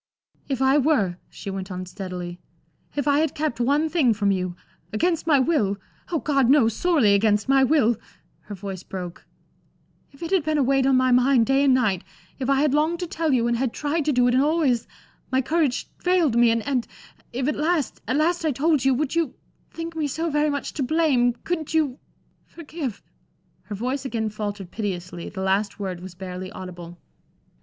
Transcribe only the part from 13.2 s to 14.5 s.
you and had tried to do it and